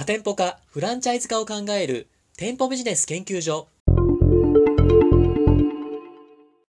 [0.00, 2.08] 多店舗化、フランチャイズ化を考える
[2.38, 3.68] 店舗ビジネス研究所。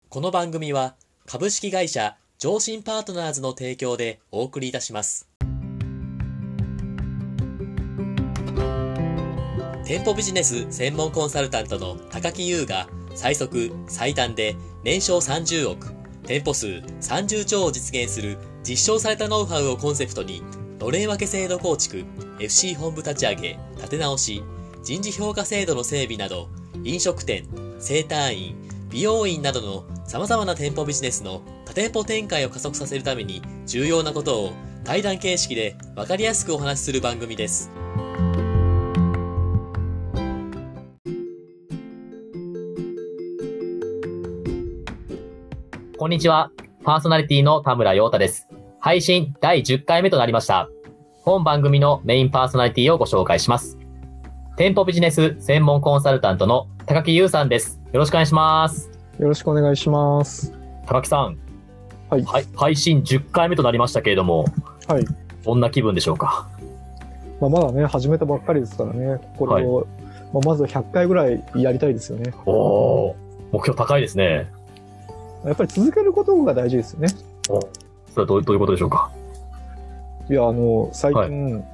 [0.09, 0.95] この番組は
[1.27, 5.29] 株式会社上信パートナーズの提供でお送りいたします。
[9.85, 20.41] 店舗ビジネス専門コンサルタントの高木優が最速最短で年商30億、店舗数30兆を実現する実証されたノウハウをコンセプトに
[20.79, 22.05] のれん分け制度構築、
[22.39, 24.43] FC 本部立ち上げ、立て直し、
[24.83, 26.47] 人事評価制度の整備など、
[26.83, 27.45] 飲食店、
[27.79, 28.55] 整体院、
[28.89, 37.69] 美容院などの様々な店舗ビジネスの多店舗展開を加速させるために重要なことを対談形式で分かりやすくお話しする番組です。
[45.97, 46.51] こんにちは。
[46.85, 48.47] パーソナリティの田村陽太です。
[48.79, 50.69] 配信第10回目となりました。
[51.21, 53.77] 本番組のメインパーソナリティをご紹介します。
[54.55, 57.79] 店舗ビジネス専門コンサルタントの高木優さんです。
[57.91, 58.89] よろしくお願いします。
[59.19, 60.53] よろしくお願いします。
[60.85, 61.37] 高木さん、
[62.09, 62.23] はい。
[62.23, 64.45] はい、配信10回目となりましたけれども、
[64.87, 65.05] はい。
[65.43, 66.47] どんな気分でしょうか？
[67.41, 69.87] まあ、まだね、始めたばっかりですからね、これを、
[70.33, 72.33] まあ、まずは100回ぐらいやりたいですよね。
[72.45, 74.49] おおー、目標高いですね。
[75.45, 77.09] やっぱり続けることが大事ですよね。
[77.49, 77.59] お
[78.11, 79.11] それはどうどういうことでしょうか？
[80.29, 81.21] いや、あの、最近、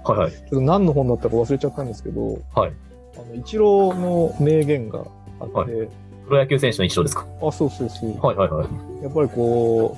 [0.03, 0.31] はいはい。
[0.31, 2.73] ちょっと何の本だったか忘れちゃったんですけど、はい。
[3.17, 4.99] あの、一郎の名言が
[5.39, 7.25] あって、はプロ野球選手の一生ですか？
[7.41, 8.17] あ、そうそうそう。
[8.19, 9.03] はいはいはい。
[9.03, 9.97] やっぱりこ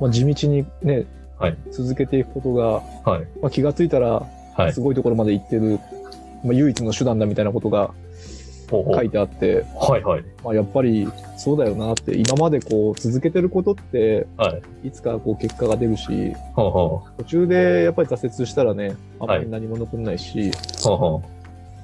[0.00, 1.06] う、まあ、地道にね、
[1.38, 3.26] はい続けていくことが、はい。
[3.40, 4.80] まあ、気がついたら、はいす。
[4.80, 5.78] ごいところまで行ってる、
[6.42, 7.92] まあ、唯一の手段だみたいなことが
[8.72, 10.24] 書いてあって、はいはい。
[10.42, 14.88] まあ、やっぱりそうだよなって、今までこう続けてることって、はい。
[14.88, 20.52] いつかこう結果が出るし、途中でやっぱり挫折したらね、あんまはいり何も残んないし、や
[20.84, 20.88] う。
[20.88, 21.22] ほうほ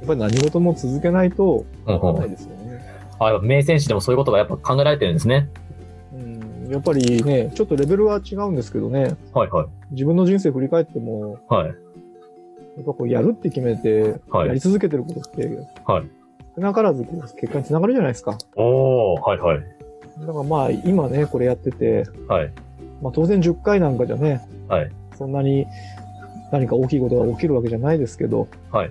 [0.04, 1.90] っぱり何事も続けないと、う。
[1.90, 2.30] ほうほうない。
[2.30, 2.80] ですよね。
[3.18, 5.48] あ、やっぱ名選手でもそういうことがやっぱ考えられてるんですね。
[6.14, 9.66] うん、やっぱりね、ちょっとレベルは違うんですけどね、はいはい。
[9.90, 11.66] 自分の人生振り返っても、はい。
[11.66, 11.72] や
[12.82, 15.48] っぱこうやるって決めて、はいやり続けてることって、
[15.84, 16.06] はい。
[16.58, 18.36] 少なからず結果につながるじゃないですか。
[18.56, 19.60] おー、はいはい。
[20.20, 22.52] だからまあ今ね、これやってて、はい。
[23.00, 24.90] まあ当然10回なんかじゃね、はい。
[25.16, 25.66] そんなに
[26.50, 28.90] 何か大きいことが起きるわけじゃないですけど、はい。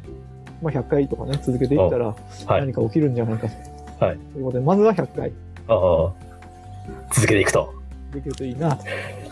[0.61, 2.61] まあ100回とかね、続けていったらはい。
[2.61, 4.05] 何か起きるんじゃないかと。
[4.05, 5.33] はいということで、まずは100回
[5.67, 6.13] ああ。
[7.13, 7.73] 続けていくと。
[8.13, 8.77] できるといいな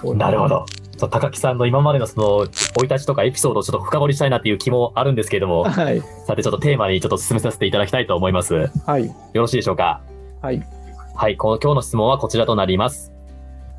[0.01, 0.13] と。
[0.13, 0.49] なるほ。
[0.49, 0.65] ど。
[0.97, 6.01] そう高木さんの今までのその、生い立ちとかエピソードをちょっと深掘りしたいなっていう気もあるんですけれども、はい。
[6.25, 8.53] さてちょっとテーマにちょっと進めさせていただきたいと思います。
[8.53, 9.11] よはい。
[9.33, 10.01] ろしいでしょうか？
[10.41, 10.65] はい。
[11.15, 13.11] はい、この今日の質問はこちらとなります。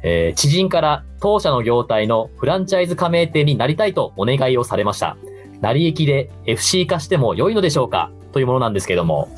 [0.02, 5.16] えー知人から当社の業態のフランチャイズ加盟店になりたいとお願いをされました。
[5.60, 8.10] 成り行きで FC 化しても良いのでしょうか？
[8.32, 9.28] というものなんですけれども、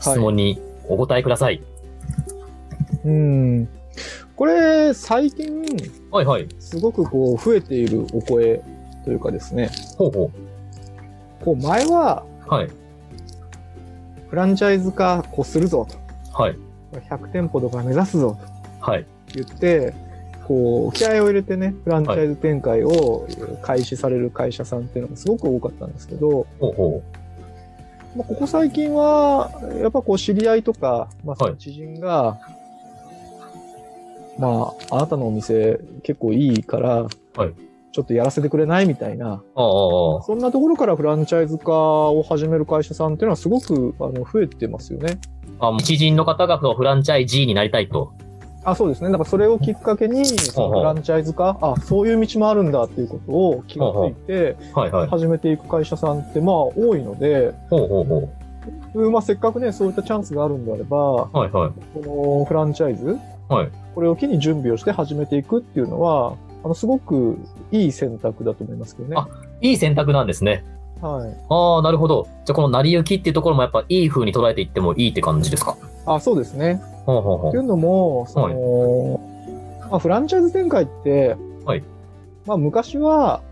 [0.00, 1.62] 質問にお答えください。
[3.04, 3.68] うん。
[4.38, 5.64] これ、最近、
[6.12, 6.46] はいはい。
[6.60, 8.62] すごくこう、増えているお声
[9.04, 10.30] というかですね、ほうほ
[11.44, 12.48] こう、前は、う。
[12.48, 12.68] はい。
[14.30, 15.88] フランチャイズ化こうするぞ
[16.32, 16.54] はい。
[16.92, 17.00] と。
[17.00, 18.38] 100店舗とか目指すぞ
[18.80, 19.02] はい。
[19.02, 19.92] と言って、
[20.46, 23.26] こう、気合を入れてね、フランチャイズ展開を
[23.62, 27.02] 開始される会社さんっていうのがすごく多かったんですけど、ほうほ
[28.16, 29.50] まあ、ここ最近は、
[29.82, 32.38] やっぱこう知り合いとか、まあ、知人が、
[34.38, 36.88] まあ、あなたのお店結構いいから、
[37.36, 45.18] はいちょっとやらせてくれないみたいな、そんなところからフランチャイズ化を始める会社さんっていうのはすごくあの増えてますよね。
[45.58, 45.82] ああ。
[45.82, 48.12] 知人の方がフランチャイジーになりたいと。
[48.62, 49.10] あ、そうですね。
[49.10, 54.56] だからそれをきっかけに、そのフランチャイズ化、あ、そういう道もあるんだっていうことを気がついて。
[55.08, 57.52] 始めていく会社さんってまあ多いので。
[58.94, 62.00] まあせっかくね、そういったチャンスがあるんであれば、はいはい。
[62.02, 63.16] このフランチャイズ、
[63.48, 67.36] はいこれを機に準備をして始めていくっていうのは、あの、すごく
[67.72, 69.16] いい選択だと思いますけどね。
[69.18, 69.26] あ
[69.60, 70.64] いい選択なんですね。
[71.00, 71.36] はい。
[71.48, 72.28] ああ、なるほど。
[72.44, 75.76] じゃあこの成り行きっていうところもやっぱいい風に捉えていってもいいって感じですか？
[76.06, 76.80] あ、そうですね。
[77.06, 79.20] ほうほうほっていうのも、その、
[79.90, 81.82] まあ、フランチャイズ展開って、はい
[82.46, 83.42] まあ、昔は、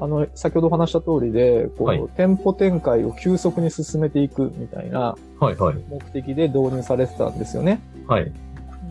[0.00, 5.76] あの、先ほどお話した通りで、こう、はい店舗展開を急速に進めていくみたいなはいはい。
[5.88, 7.80] 目的で導入されてたんですよね。
[8.06, 8.32] はい。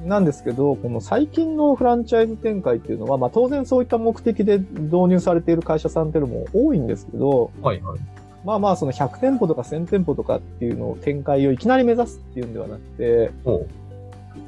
[0.05, 7.99] なんですけど、この最近のフランチャイズ展開っていうのは、まあ当然そういった目的で導入されている会社さんっていうのも多いんですけど、はいはい。
[8.45, 13.31] まあまあその100店舗とか1000店舗とかっていうのを展開をいきなり目指すっていうんではなくて。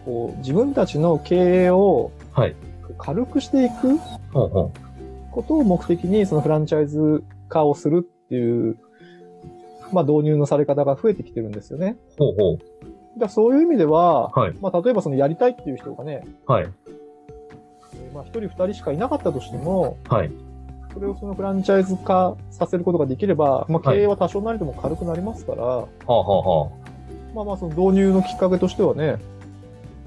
[0.06, 2.56] こう自分たちの経営をはい。
[2.98, 3.98] 軽くしていく
[5.32, 8.78] ことを目的にそのフランチャイズ化をするっていう
[9.94, 11.98] まあ導入のされ方が増えてきてるんですよね。
[12.18, 12.60] ほうほう。
[13.20, 14.54] だそういう意味では、はい。
[14.62, 16.64] まあ例えばそのやりたいっていう人がね、はい。
[16.64, 20.32] えーまあ一人二人しかいなかったとしても、はい。
[20.94, 26.70] それをそのフランチャイズ化させることができれば、まあ経営は多少なりとも軽くなりますから、はあ、はあは
[27.36, 29.18] まあまあその導入のきっかけとしてはね、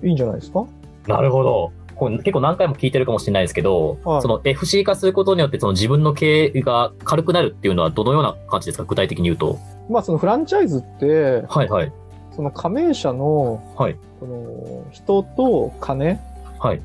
[0.02, 0.66] いいんじゃないですか？
[1.06, 1.70] あ、なるほど。
[1.94, 8.84] これ結構何回も聞いてるかもしれないですけど、はいその FC 化することによってその自分の経営が軽くなるっていうのはどのような感じですか？
[8.84, 9.58] 具体的に言うと。
[9.88, 11.92] まあそのフランチャイズって、はいはい。
[12.34, 13.96] その加盟者の、はい。
[14.20, 16.20] その人と金、
[16.58, 16.80] はい。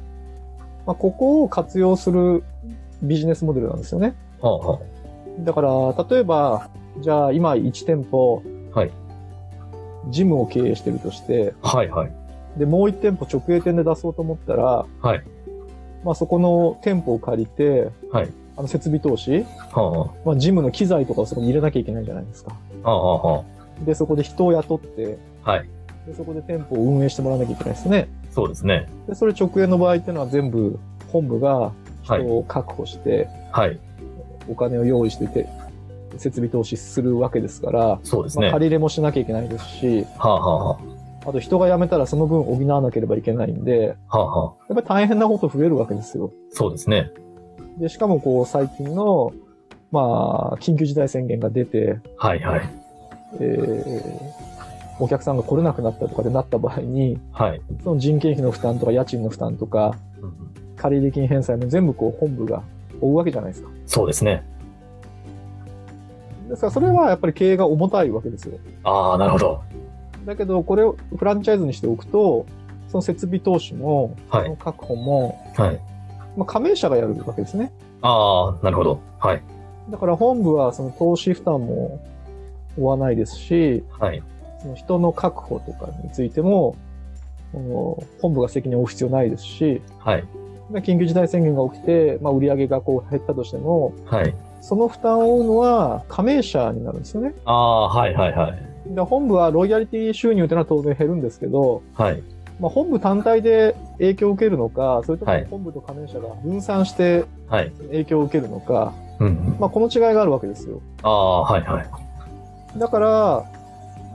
[0.86, 2.44] まあここを活用する
[3.02, 4.16] ビジネスモデルなんですよね。
[4.42, 4.80] はあ、は
[5.40, 8.42] だから、例えば、じゃあ今1店舗、
[8.74, 8.92] はい。
[10.10, 11.78] ジムを経営してるとして、あ。
[11.78, 12.12] はいはい。
[12.58, 15.24] で、もう1店舗直営店で出そうと思ったら、はい。
[16.04, 18.30] まあそこの店舗を借りて、はい。
[18.56, 19.46] あの設備投資、は
[19.76, 22.56] あ、はまあジムの機材とかをそこに入れなきゃいけないじゃないですか。
[22.84, 23.44] あ、はあ、は
[23.86, 25.37] で、そこで人を雇って、あ。
[25.48, 25.70] はい。
[26.06, 28.10] でそこで店舗を運営してもらわなきゃいけないですね。
[28.32, 28.88] そうですね。
[29.08, 30.80] で、それ直営の場合っていうのは全部
[31.12, 31.72] 本部が
[32.04, 32.22] はい。
[32.24, 33.80] 人を確保して、はい。
[34.48, 35.48] お金を用意していて、
[36.18, 38.44] 設備投資するわけですから、そうですね。
[38.44, 40.80] まあ、借り入れもしなきゃいけないですし、はあ、はあ、は
[41.26, 44.18] あと人が辞めたらその分補わなければいけないんで、あ。
[44.18, 44.66] はあ、はあ。
[44.70, 46.32] やっぱり大変なこと増えるわけですよ。
[46.52, 47.12] そうですね。
[47.78, 49.34] で、しかもこう最近の、
[49.92, 52.70] まあ、緊急事態宣言が出て、はいはい。
[53.42, 54.57] えー
[55.00, 57.62] お客さんが来れなくなったとかでなった場合に、はい。
[57.84, 60.48] その人件費の負担とか家賃の負担とか、うん
[60.78, 62.64] 借入金返済も全部こう本部が
[63.02, 63.70] 負うわけじゃないですか。
[63.86, 64.44] そうですね。
[66.48, 68.60] ですからそれはやっぱり経営が重たいわけですよ。
[68.84, 69.64] ああ、なるほど。
[70.26, 72.46] だけど、これをフランチャイズにしておくと、
[72.90, 75.82] その設備投資も、はいその確保も、はい。
[76.38, 77.72] まあ、加盟者がやるわけですね。
[78.02, 79.02] ああ、なるほど。
[79.20, 79.42] はい。
[79.90, 82.00] だから本部はその投資負担も
[82.76, 84.22] 負わないですし、はい。
[84.68, 86.76] その人の確保とかについても、
[88.22, 90.24] 本部が責任を負う必要ないですし、はい。
[90.70, 94.36] まあ緊急事態宣言が起きて、まあ、売り上げがこう減ったとしても、はい。
[94.60, 97.34] その負担を負うのは加盟者になるんですよね。
[97.46, 98.94] ああ、はいはいはい。
[98.94, 102.22] で本部はロイヤリティ収入というのは当然減るんですけど、はい。
[102.60, 107.72] まあ、本部単体で影響を受けるのか、それともはい本部と加盟者が分散してはい。
[107.90, 109.58] 影響を受けるのか、うんうん。
[109.60, 110.82] まあ、この違いがあるわけですよ。
[111.04, 112.80] ああ、はいはい。
[112.80, 113.46] だから、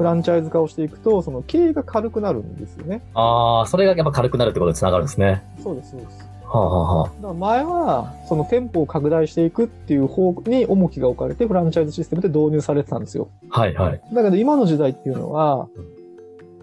[0.02, 3.02] フランチャイズ化をしていくと、その経営が軽くなるんですよね。
[3.14, 5.44] ああ、それがやっぱ軽くなるってことにつながるんですね。
[5.62, 6.28] そうです、そうです。
[6.44, 13.28] はあ、はあはだから前は、その店舗を拡大していくっていう方に重きが置かれて、フランチャイズシステムで導入されてたんですよ。
[13.50, 14.00] あ、はいはい。
[14.12, 15.68] だけど今の時代っていうのは、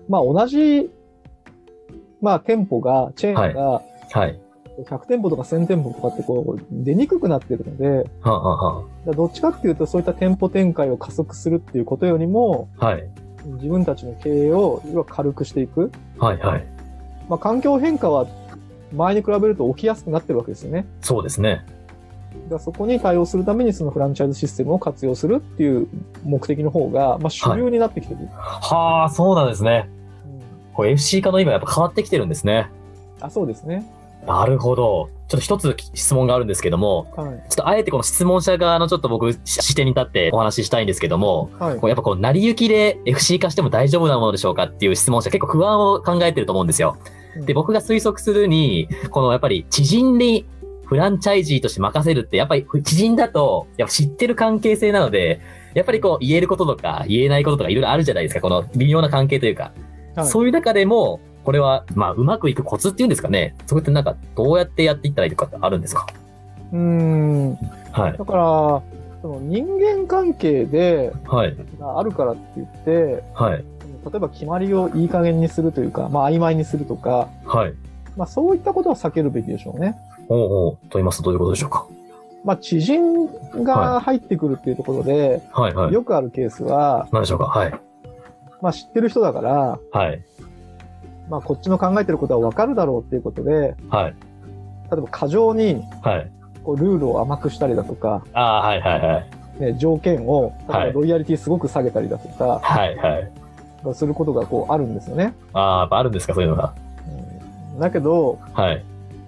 [0.10, 0.92] まあ同じ、
[2.22, 3.82] まあ店舗が、チェーンが、
[4.12, 4.40] はい。
[4.84, 13.10] 100店舗とか1000店舗とかってこう、出にくくなってるので、はあ、はらどっちかっていうとそういった店舗展開を加速するっていうことよりも、あ、はい。
[13.46, 15.92] 自分たちの経営を要は軽くしていく。
[16.18, 16.66] はいはい。
[17.28, 18.28] まあ環境変化は
[18.94, 20.86] 前に比べると起きやすくなってるわけですよね。
[21.02, 21.66] そうですね。
[22.50, 25.88] だそこに対応するためにそのフランチャイズシステムを活用するっていう
[26.24, 28.28] 目的の方が、まあ主流になってきてる。
[28.32, 29.90] はあ、そうなんですね。
[29.94, 30.00] うん
[30.80, 32.70] これ FC 化の今やっぱ変わってきてるんですね。
[33.20, 33.86] あ、そうですね。
[34.26, 35.10] なるほど。
[35.30, 37.30] ちょっと一つ質問があるんですけども、はい。
[37.50, 41.86] ちょっとあえてこの質問者側のちょっと僕視点に立ってお話ししたいんですけども、はいこ。
[41.86, 46.98] うやっぱこう成り行きで FC 化しても大丈夫なものでしょうかっていう質問者結構不安を考えてると思うんですよ。
[47.46, 50.48] で、僕が推測するに、このやっぱり知人に
[50.86, 55.42] フランチャイジーとして任せるって、やっぱり知人だと、やっぱ知ってる関係性なので、
[55.76, 58.42] やっぱりこう言えることとか言えないこととかいろいろあるじゃないですか。
[58.42, 59.64] この微妙な関係というか。
[59.66, 59.90] はい
[60.26, 63.56] そういう中でも、これは、まあ、うまくいくコツっていうんですかね。
[63.66, 66.06] それってなんか、どうやってやっていったらいいとかってあるんですか？
[66.72, 67.58] うーん。
[67.92, 68.18] はい。
[68.18, 68.82] だから、
[69.22, 71.56] その人間関係ではい。
[71.82, 73.64] あるからって言って、はい。
[74.06, 77.74] 例えば決まりをいい加減にするというか、まあ曖昧にするとか、はい。
[78.16, 79.96] まあそういったことは避けるべきでしょうね。
[80.30, 81.86] おうおうと言いますとどういうことでしょうか？
[82.46, 83.28] まあ知人
[83.64, 85.94] が入ってくるっていうところで、はいはい。
[85.94, 87.46] よくあるケースは、何でしょうか？
[87.46, 87.74] はい。
[88.62, 90.24] まあ知ってる人だから、はい。
[91.30, 94.16] まあこっちの考えてることはわかるだろうっていうことで、はい。
[94.92, 96.32] 例えば過剰にはい。
[96.64, 99.30] こうルールを甘くしたりだとか、ああ、はいはいはい。
[99.62, 103.32] ね、条件を、例えばはいロイヤリティすごく下げたりだとか、はいはい。
[103.96, 105.34] することがこうあるんですよね。
[105.54, 106.74] ああ、やっぱあるんですかそういうのが？
[107.74, 108.84] うんだけど、はい。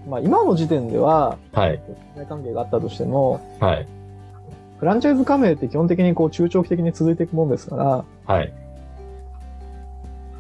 [0.10, 1.80] まあ今の時点では、はい。
[1.88, 3.88] 信頼関係があったとしても、はい。
[4.80, 8.52] フランチャイズ加盟って基本的にこう中長期的に続いていくもんですから、はい。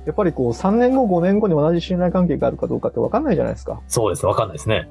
[0.05, 3.81] やっぱりこう3年後、5年後に同じ信頼関係があるかどうかって分かんないじゃないですか。
[3.87, 4.25] そうです。
[4.25, 4.89] わかんないですね。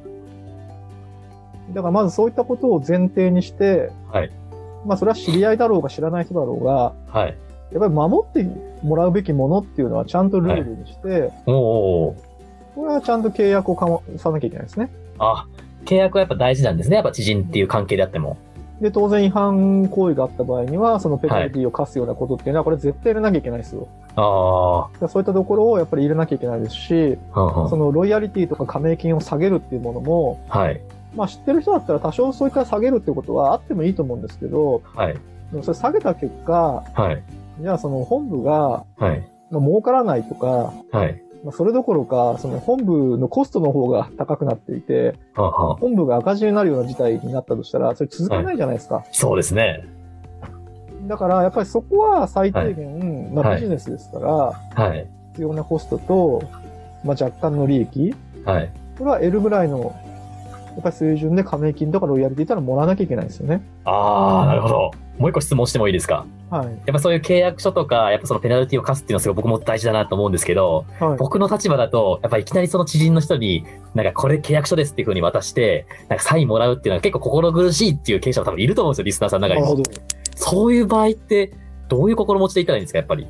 [1.72, 4.30] だからまずそういったことを前提にして、はい。
[4.86, 7.36] まあそれは知り合いだろうが知らない人だろうが、はい。
[7.72, 8.46] やっぱり守って
[8.82, 12.16] もらうべきものっていうのはちゃんとルールにして、おお
[12.74, 14.90] これはちゃんと契約を交わさなきゃいけないですね。
[15.18, 15.46] あ、
[15.84, 16.96] 契約はやっぱ大事なんですね。
[16.96, 18.36] やっぱ知人っていう関係であっても。
[18.80, 23.88] で、当然違反行為があった場合には、そのペナルティを課すようなことっていうのは、これ絶対入れなきゃいけないですよ。
[24.16, 27.18] あそういったところをやっぱり入れなきゃいけないですし、んうん
[27.70, 30.80] そのロイヤリティとか加盟金を下げるっていうものも、はい。
[31.14, 35.14] まあ知ってる人だったら多少そういった下げるってことはあってもいいと思うんですけど、はい。
[35.50, 37.22] でもそれ下げた結果、はい。
[37.60, 39.28] じゃあその本部が、はい。
[39.50, 41.22] まあ、儲からないとか、はい。
[41.44, 49.04] まあ、それどころか、その本部のコストの方が高くなっていて、はあはあ本部が赤字になるような事態になったとしたら、それ続けないじゃないですか。
[49.12, 49.84] そうですね。
[51.06, 54.32] だから、やっぱりそこは最低限、まあはいビジネスですから、
[54.84, 55.06] はい。
[55.32, 56.42] 必要なコストと、
[57.04, 58.14] まあ若干の利益、
[58.44, 58.70] はい。
[58.98, 59.94] これは得るぐらいの、
[60.74, 63.62] やっぱり水準で加盟金とかロイヤリティってのはもらわなきゃいけないですよね。
[63.84, 64.90] ああ、なるほど。
[65.18, 66.24] もう一個質問してもいいですか？
[66.48, 66.66] はい。
[66.66, 71.18] やっぱそういう契約書とか、やっぱそのペナルティを課すっていうのはすごい僕も大事だなと思うんですけど、はい。
[71.18, 79.66] 僕の立場だと、やっぱいきなりその知人の人に、なんかこれ契約書ですっていう風に渡して、なんかサインもらうっていうのは結構心苦しいっていう経営者も多分いると思うんですよ、リスナーさんの中にも。
[79.66, 80.00] なるほど。
[80.36, 81.52] そういう場合って、
[81.88, 83.26] どういう心持ちでいったらいいんですか、やっぱり。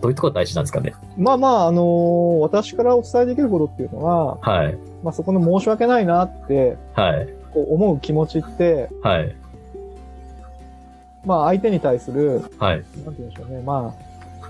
[0.00, 0.94] どういうところが大事なんですかね？
[1.18, 4.78] まあまあ、あのー私からお伝えできることっていうのは、はい。
[5.02, 7.28] まあそこの申し訳ないなって、はい。
[7.52, 9.34] こう思う気持ちって、はい。
[11.24, 12.76] まあ相手に対する、はい。
[12.76, 13.94] なんて言うんでしょうね、ま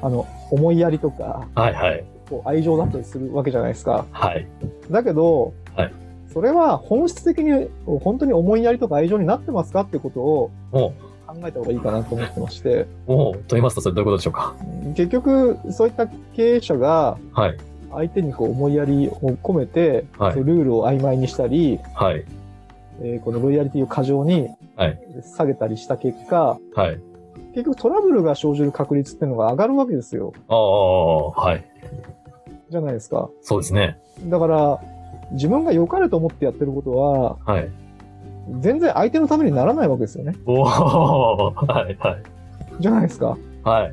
[0.01, 1.75] あ、あの、思いやりとか、はい。
[1.75, 2.05] はい。
[2.29, 4.07] こう愛情だったりするわけじゃないですか。
[4.13, 4.47] はい。
[4.91, 5.93] だけど、はい
[6.33, 10.95] それは本質的に本当に思いやりとか愛情になってますかってことをも
[11.27, 14.55] 考えた方がいいかなと思ってまして、う、もう、と言いますと、それどういうことでしょうか？
[14.95, 17.57] 結局、そういった経営者がはい。
[17.93, 22.25] 相手にこう思いやりを込めて、はいルールを曖昧にしたり、はい。
[23.03, 27.01] えーこのロイヤリティを過剰にはい下げたりした結果、はい。
[27.55, 30.33] 結局トラブルが生じる確率っていうのが上がるわけですよ。
[30.49, 31.65] ああ、はい。
[32.71, 33.29] じゃないですか。
[33.43, 33.99] そうですね。
[34.27, 34.81] だから、
[35.33, 37.69] 自分が良かれと思ってやってることは、はい。
[38.61, 40.35] 全然相手のためにならないわけですよね。
[40.47, 40.65] おお
[41.57, 41.97] はい。
[41.99, 42.23] はい。
[42.79, 43.37] じゃないですか。
[43.65, 43.93] はい。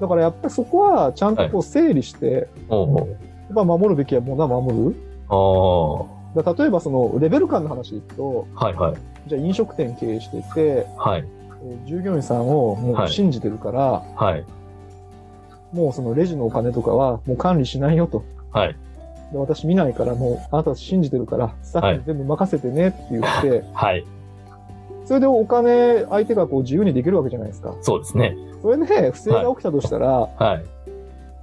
[0.00, 3.04] だからやっぱりそこはちゃんとこう整理して、おおや
[3.52, 4.96] っぱ守るべきはものは守る。
[5.30, 8.74] おだから例えばそのレベル感の話でいくと、はい。
[8.74, 8.94] はい。
[9.26, 11.24] じゃあ飲食店経営していて、はい。
[11.24, 13.80] えー従業員さんをもはいう信じてるから、
[14.14, 14.44] はい。
[15.72, 18.24] もうそのレジのお金とかはもう管理しないよと。
[18.52, 18.76] はい。
[19.32, 24.04] で私見ないからもうあなた信じてるから、スタッフに全部任せてねって言って、はい。
[25.04, 27.74] それでお金相手がこう自由にできるわけじゃないですか。
[27.80, 28.36] そうですね。
[28.62, 30.64] それで不正が起きたとしたら、はい。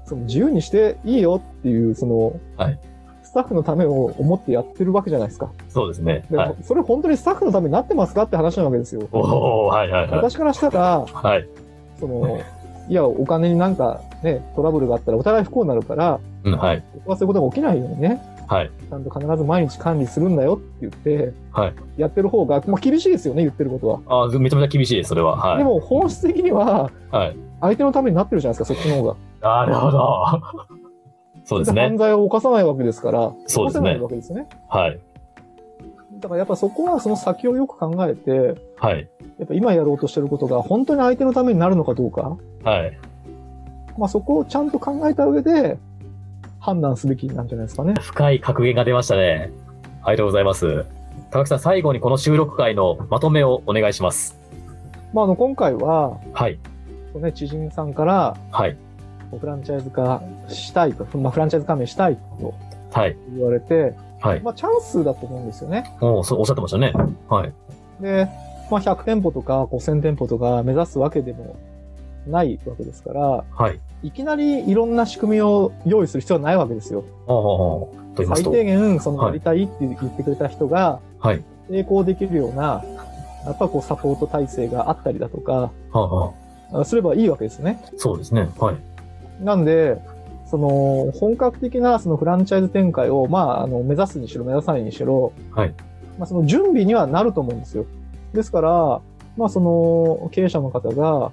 [0.06, 2.80] その自由にしていいよっていう、その、はい
[3.26, 5.52] スタッフのためを思ってやってるわけじゃないですか。
[5.68, 6.24] そうですね。
[6.32, 6.56] ではい。
[6.64, 9.10] それ本当にスタッフのためになってますかって話なわけですよ。
[9.12, 9.90] はい。
[9.90, 10.08] はい。
[10.08, 10.12] はい。
[10.12, 11.46] 私からしたら、はい。
[12.00, 12.40] その、
[12.88, 16.58] いや、お金になんかね、トラブルがあったらお互い不幸になるから、うん。
[16.58, 16.84] はい。
[16.94, 18.72] 僕はそういうことが起きないようにね、はい。
[18.90, 24.02] ちゃんと必ず毎日管理するんだよって言って、はいやってる方が、もう厳しいですよね、言ってることは。
[24.08, 25.36] ああ、めちゃめちゃ厳しいです、それは。
[25.38, 25.58] はい。
[25.58, 27.38] でも本質的には、はい。
[27.62, 29.16] 相手のためになってるじゃないですか、そっちの方が。
[29.42, 30.26] なるほど。
[31.46, 31.82] そうですね。
[31.82, 34.48] 犯罪を犯さないわけですから、そうですねないわけですよね。
[34.68, 35.00] はい。
[36.20, 39.08] だからやっぱそこはその先をよく考えて、はい。
[39.38, 42.98] やっぱ今やろうとしてることが本当に相手のためになるのかどうか、はい。
[43.98, 45.78] まあそこをちゃんと考えた上で
[46.66, 47.94] 判断すべきなんじゃないですかね。
[48.02, 49.52] 深い格言が出ましたね。
[50.02, 50.84] ありがとうございます。
[51.30, 54.40] 高木さん、最後にこの収録会のまとめをお願いします。
[55.14, 56.58] まああの今回は、はい。
[57.14, 58.76] ね、知人さんからはい。
[59.40, 62.56] フランチャイズ化したいと、まあフランチャイズ加盟したいと
[62.92, 63.16] はい。
[63.36, 64.42] 言われて、はい。
[64.42, 65.96] まあチャンスだと思うんですよね。
[66.02, 66.94] おそうおっしゃってましたね。
[67.30, 67.54] はい。
[68.02, 68.28] で、
[68.72, 71.56] まあ100店舗とか5000店舗とか目指すわけでも
[72.28, 73.80] ないわけですから、はい。
[74.04, 77.04] いきなりいろんな仕組みを用意する必要はないわけですよ。
[78.16, 81.44] 最低限、そのはいやりたいって言ってくれた人が、はい。
[81.70, 82.84] 成功できるような、
[83.46, 86.34] やっぱこうサポート体制があったりだとか、はあは
[86.72, 87.84] あ、あすればいいわけですね。
[87.98, 88.50] そうですね。
[88.60, 88.76] はい。
[89.44, 90.00] なんで、
[90.46, 95.74] その、本格的なそのフランチャイズ展開を、まあ、あの、目指すにしろ、目指さないにしろ、はい。
[96.18, 97.86] まあ、その準備にはなると思うんですよ。
[98.34, 99.02] ですから、
[99.38, 101.32] まあ、その、経営者の方が、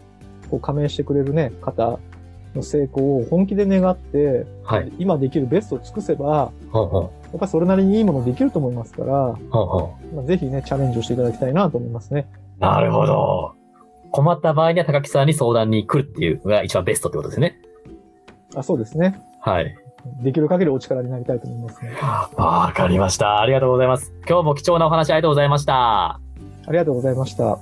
[0.53, 1.99] こう、加盟してくれるね、方
[2.55, 4.93] の成功を本気で願って、はい。
[4.99, 12.29] 今できるベストを尽くせば、はあはやっぱりそれなりにいいものできると思いますから、あはあはまあ、ぜひね、チャレンジをしていただきたいなと思いますね。
[12.61, 13.55] あなるほど。
[14.11, 17.59] 困った場合には高木さんに相談に来るっていうのが一番ベストってことですね。
[18.55, 19.19] あそうですね。
[19.41, 19.75] はい。
[20.23, 21.93] できる限りお力になりたいと思いますね。
[22.37, 23.41] わかりました。
[23.41, 24.13] ありがとうございます。
[24.29, 26.21] 今日も貴重なお話ありがとうございました。
[26.67, 27.59] ありがとうございました。